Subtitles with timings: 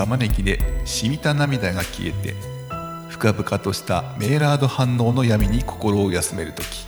[0.00, 2.34] 玉ねぎで染みた涙が消えて
[3.10, 6.86] 深々としたメーラード反応の闇に心を休める時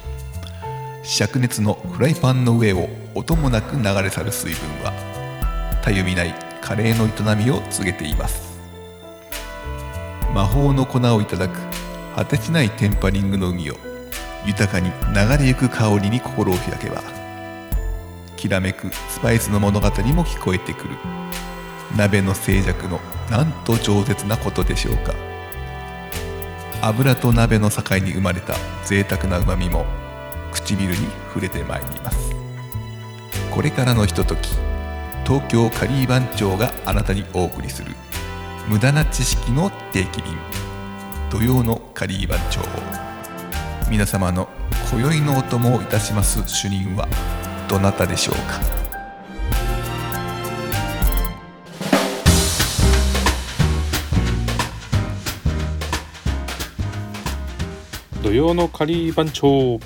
[1.05, 4.95] 灼熱のフライパンの上を音もなく流れ去る水分は
[5.85, 8.59] たゆみないカレーの営みを告げています。
[10.33, 11.59] 魔法の粉をいただく
[12.17, 13.75] 果てしないテンパリングの海を
[14.47, 17.03] 豊かに流れゆく香りに心を開けば
[18.39, 20.97] きらめくスパイスの物語も聞こえてくる。
[21.97, 25.15] 鍋の静寂のなんと饒舌なことでしょうか。
[26.81, 28.55] 油と鍋の境に生まれた
[28.85, 29.87] 贅沢なうまみも
[30.53, 30.97] 唇に
[31.29, 32.35] 触れてまいります。
[33.51, 34.49] これからのひととき
[35.25, 37.93] 東京カリー番長があなたにお送りする
[38.69, 40.37] 無駄な知識の定期便
[41.31, 42.61] 土曜のカリー番長
[43.91, 44.49] 皆様の
[44.91, 47.07] 今宵のお供をいたします主任は
[47.69, 48.82] どなたでしょうか。
[58.23, 59.81] 土曜のカリー番長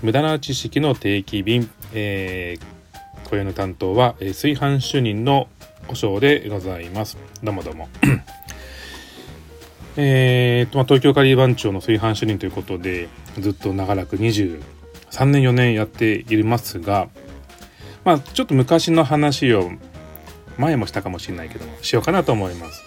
[0.00, 5.48] 無駄な知識の定期便、えー、今夜の担当は、えー、炊飯主任の
[5.88, 7.18] お尚でございます。
[7.42, 7.88] どうもどうも。
[9.96, 13.08] えーと、まあ、東京カリー番長の炊飯主任ということで
[13.40, 14.60] ずっと長らく23
[15.26, 17.08] 年4年やっていますが
[18.04, 19.68] まあちょっと昔の話を
[20.58, 22.84] 前もしたかもしれないけどもしようかなと思います。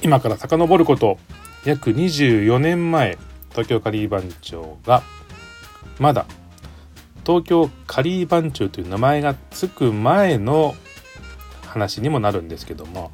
[0.00, 1.18] 今から遡ること
[1.66, 3.18] 約24年前
[3.52, 5.02] 東京カリー番長が
[5.98, 6.26] まだ
[7.24, 10.74] 東京カリー番長という名前がつく前の
[11.66, 13.10] 話にもなるんですけども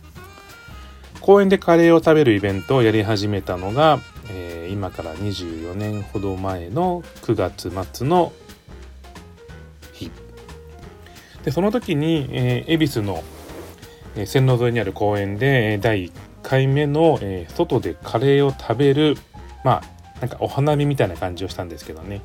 [1.21, 3.99] 公園でカレーを食べるイベントをやり始めたのが、
[4.31, 8.33] えー、今から24年ほど前の9月末の
[9.93, 10.11] 日。
[11.45, 13.23] でその時に、えー、恵比寿の、
[14.17, 16.13] えー、線路沿いにある公園で第1
[16.43, 19.17] 回目の、えー、外でカレーを食べる
[19.65, 22.21] まあなんかお花見みたいな感じをしたんですけどね。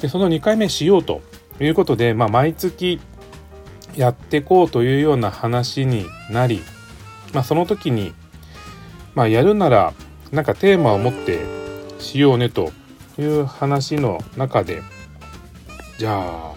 [0.00, 1.20] でその2回目しようと
[1.60, 3.00] いうことで、まあ、毎月
[3.96, 6.62] やってこうというような話になり、
[7.32, 8.14] まあ、その時に、
[9.14, 9.92] まあ、やるなら
[10.32, 11.40] なんかテーマを持って
[11.98, 12.72] しようねと
[13.18, 14.82] いう話の中で
[15.98, 16.52] じゃあ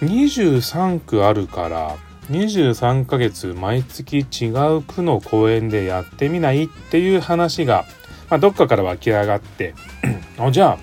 [0.00, 1.96] 23区あるから
[2.30, 6.64] 23ヶ月毎月違う区の公園でやってみない？
[6.64, 7.84] っていう話が
[8.30, 9.74] まあ、どっかから湧き上がって
[10.38, 10.78] あじゃあ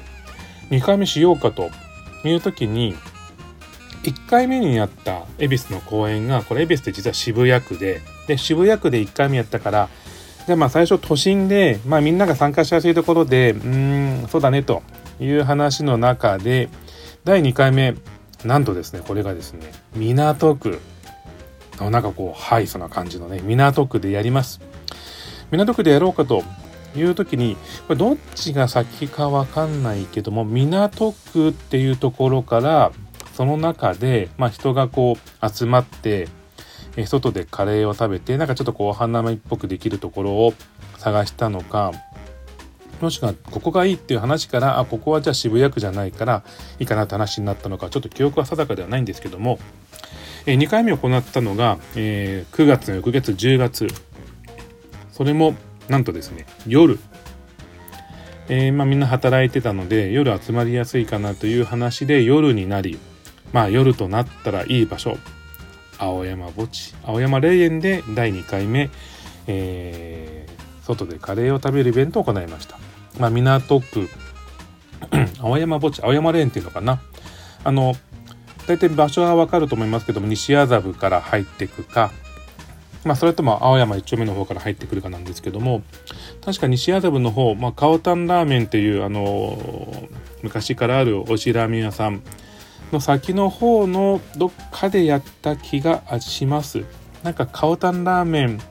[0.69, 1.69] 2回目しようかと。
[2.27, 2.95] いう時に
[4.03, 9.89] 1回目にやった恵比寿の公演がこれ恵比寿って実は渋谷区でで渋谷区で1回目やったから
[10.45, 14.81] じゃあまあ最初都心で、まあ、みんなが参加しやすいところでうんそうだねと。
[15.17, 16.67] いう話の中で
[17.23, 17.95] 第2回目
[18.43, 20.79] なんとですねこれがですね港区。
[21.79, 24.61] なんかこうハイソな感じのね港区でやります。
[25.51, 26.43] 港区でやろうかと。
[26.99, 27.55] いう時に
[27.87, 32.91] これどっちが先か分かんないけども港区っていうところから
[33.33, 36.27] その中で、まあ、人がこう集まって
[36.97, 40.53] え外でカレーを食べてなんかちょっとこう花見っぽくできるところを
[40.97, 41.91] 探したのか
[43.01, 46.43] もしくはここがいいっていう話からあここはじゃあ渋谷区じゃないから
[46.79, 49.59] いいかなって話になったのかちょっと記憶は定かではないんですけども、
[50.45, 53.87] え2回目行ったのが、え、9月の翌月10月。
[55.11, 55.55] それも
[55.89, 56.99] なんとですね夜、
[58.47, 62.99] えー、まあ、みんな働いてたので夜集まりやすいかなという話で夜になり
[63.53, 65.17] まあ夜となったらいい場所。
[65.97, 66.93] 青山墓地。
[67.05, 68.89] 青山霊園で第2回目、
[69.47, 72.77] えー、外でカレーを食べるイベントを行いました、
[73.17, 74.09] まあ、港区
[75.39, 77.01] 青山墓地青山霊園っていうのかな。
[77.63, 77.95] あの
[78.67, 82.11] 大体場所はわかると思いますけども西麻布から入っていくか
[83.05, 85.83] まあ、それとも青山一丁目の方から入ってくるかなんですけども
[86.43, 90.09] 確か西麻布の方、まあ、カオタンラーメンっていうあの
[90.41, 92.23] 昔からあるおいしいラーメン屋さん
[92.91, 96.83] の先の方のどっかでやった気がします。
[97.23, 98.61] なんかカオタンラーメン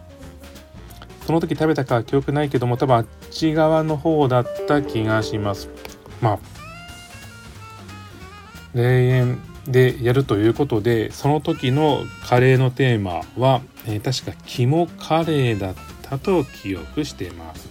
[1.26, 5.68] その時食べたか記憶ないけども多分あっち側の方だった気がします。
[6.20, 6.38] まあ
[8.74, 17.68] 霊園でやるということでその時のカレーのテーマはえ、確か肝カレーだったと記憶しています。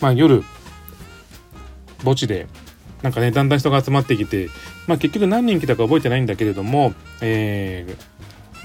[0.00, 0.42] まあ夜
[1.98, 2.48] 墓地で
[3.02, 4.48] なんかねだんだん人が集まってきて、
[4.86, 7.96] まあ、結局何人来たか覚えてないんだけれども、え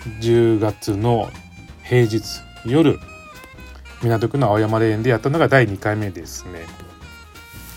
[0.04, 1.30] ー、10月の
[1.84, 2.22] 平日
[2.66, 3.00] 夜
[4.04, 6.66] 港区の青山霊園でやったのが第2回目ですね。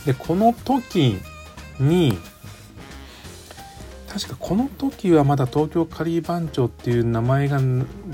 [0.07, 1.19] でこの時
[1.79, 2.19] に
[4.13, 7.61] 確かこの時はまだ東京カリー番長っていう名前が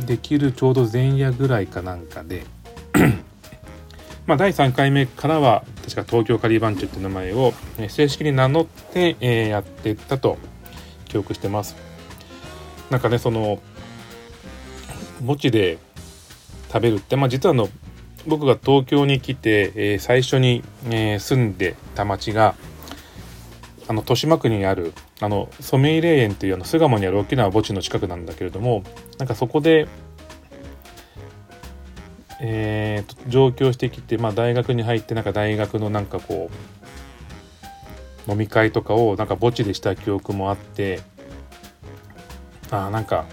[0.05, 2.45] できるちょうど前夜ぐらいかなんかで。
[4.27, 7.55] まあ第3回目からは確か東京カリー番長っていう名前を
[7.89, 10.37] 正式に名乗って、え、やってったと
[11.07, 11.77] 記憶してます。
[12.91, 13.61] なんかねその
[15.27, 15.79] 墓地で
[16.69, 17.69] 食べるって、まあ、実はあの
[18.27, 22.55] 僕が東京に来て、え、最初に、え、住んでた町が
[23.89, 28.83] あの豊島区にあるあのソメイレー園というの巣鴨にある大きな墓地の近くなんだけれども
[29.19, 29.87] なんかそこで、
[32.41, 36.51] えーと、上京してきて、まあ、大学に入ってなんか大学のなんかこ
[38.29, 41.01] う飲み会とかをなんか墓地でした記憶もあって
[42.71, 43.27] あなんか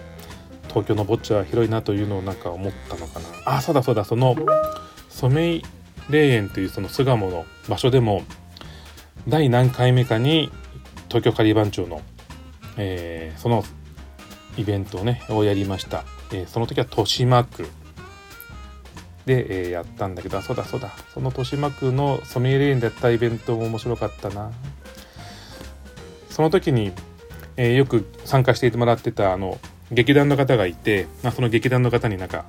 [0.68, 3.26] 東京の墓地は広いなというのをなんか思ったのかな。
[3.46, 4.36] あそうだそうだその
[5.10, 5.64] ソメイ
[6.10, 8.24] 霊園というその巣鴨の場所でも
[9.28, 10.52] 第何回目かに
[11.08, 12.02] 東京カリー番長の、
[12.78, 13.64] えー、その
[14.58, 17.68] イベントをねをやりました、えー、その時は豊島区。
[19.26, 20.92] で、えー、やったんだけどそうだそうだ。
[21.14, 24.52] その豊島区のソメイレーンでやったイベントも面白かったな。
[26.30, 26.92] その時に、
[27.56, 29.60] えー、よく参加していてもらってたあの
[29.92, 32.44] 劇団の方がいて、まあ、その劇団の方になんか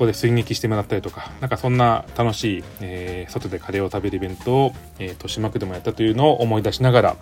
[0.00, 7.16] こで水撃してもらったりとか、なんかそんな楽しい、えー、外でカレーを食べるイベントを、えー、豊島区でもやったというのを思い出しながら、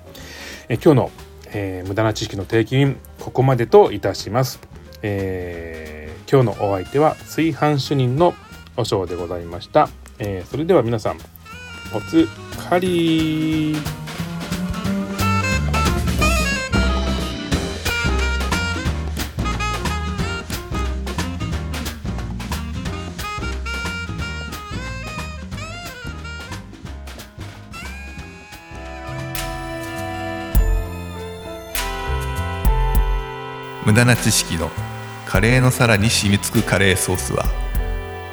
[0.69, 1.11] えー、今日の、
[1.53, 4.61] えー、無駄な知識の定期便、ここまでといたします。
[5.03, 8.35] えー、今日のお相手は炊飯主任の
[8.77, 9.89] お尚でございました。
[10.19, 11.19] えー、それでは皆さん、
[11.95, 12.29] おつ
[12.69, 13.77] かり
[33.89, 34.71] 無駄な知識の
[35.25, 37.47] カレーの皿に染みつくカレーソースは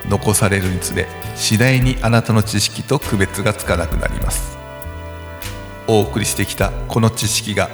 [0.09, 1.07] 残されるにつれ
[1.37, 4.57] 次第にあなたの知識と区別がつかなくなります。
[5.87, 7.69] お送りしてきたこの知識が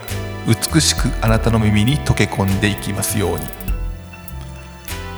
[0.48, 3.45] 美しくあなたの耳に溶け込んでいきますように。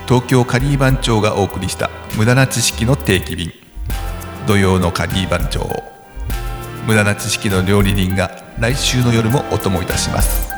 [0.07, 3.51] 東京カリー番長がお送りした無駄な知識の定期便。
[4.47, 5.83] 土曜のカリー番長
[6.87, 10.52] 無駄な知識の料理人が来週の夜もお供いたします。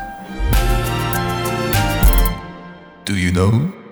[3.06, 3.85] Do you know?